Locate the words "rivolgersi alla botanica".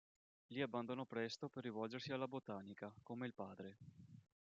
1.61-2.91